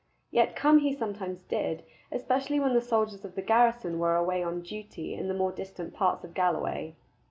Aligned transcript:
Yet 0.31 0.55
come 0.55 0.79
he 0.79 0.95
sometimes 0.95 1.43
did, 1.43 1.83
especially 2.11 2.59
when 2.59 2.73
the 2.73 2.81
soldiers 2.81 3.23
of 3.23 3.35
the 3.35 3.43
garrison 3.43 3.99
were 3.99 4.15
away 4.15 4.41
on 4.41 4.63
duty 4.63 5.13
in 5.13 5.27
the 5.27 5.35
more 5.35 5.51
distant 5.51 5.93
parts 5.93 6.23
of 6.23 6.33
Galloway. 6.33 6.95